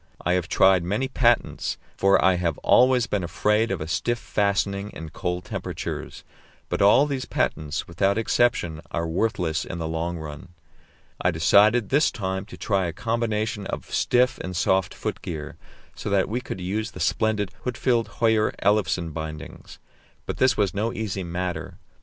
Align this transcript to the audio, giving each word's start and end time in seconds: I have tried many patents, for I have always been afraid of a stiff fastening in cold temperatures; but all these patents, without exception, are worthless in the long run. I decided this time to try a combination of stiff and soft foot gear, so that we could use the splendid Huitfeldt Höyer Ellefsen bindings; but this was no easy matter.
I 0.25 0.33
have 0.33 0.47
tried 0.47 0.83
many 0.83 1.07
patents, 1.07 1.77
for 1.95 2.19
I 2.25 2.33
have 2.33 2.57
always 2.63 3.05
been 3.05 3.23
afraid 3.23 3.69
of 3.69 3.81
a 3.81 3.87
stiff 3.87 4.17
fastening 4.17 4.89
in 4.93 5.09
cold 5.09 5.45
temperatures; 5.45 6.23
but 6.69 6.81
all 6.81 7.05
these 7.05 7.25
patents, 7.25 7.87
without 7.87 8.17
exception, 8.17 8.81
are 8.89 9.07
worthless 9.07 9.63
in 9.63 9.77
the 9.77 9.87
long 9.87 10.17
run. 10.17 10.55
I 11.21 11.29
decided 11.29 11.89
this 11.89 12.09
time 12.09 12.45
to 12.47 12.57
try 12.57 12.87
a 12.87 12.93
combination 12.93 13.67
of 13.67 13.93
stiff 13.93 14.39
and 14.39 14.55
soft 14.55 14.95
foot 14.95 15.21
gear, 15.21 15.55
so 15.95 16.09
that 16.09 16.27
we 16.27 16.41
could 16.41 16.59
use 16.59 16.89
the 16.89 16.99
splendid 16.99 17.51
Huitfeldt 17.63 18.07
Höyer 18.19 18.55
Ellefsen 18.57 19.11
bindings; 19.13 19.77
but 20.25 20.37
this 20.37 20.57
was 20.57 20.73
no 20.73 20.91
easy 20.91 21.23
matter. 21.23 21.77